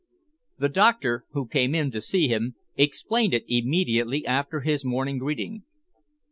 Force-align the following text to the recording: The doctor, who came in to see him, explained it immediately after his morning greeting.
The 0.57 0.67
doctor, 0.69 1.25
who 1.33 1.45
came 1.47 1.75
in 1.75 1.91
to 1.91 2.01
see 2.01 2.27
him, 2.27 2.55
explained 2.75 3.35
it 3.35 3.45
immediately 3.47 4.25
after 4.25 4.61
his 4.61 4.83
morning 4.83 5.19
greeting. 5.19 5.63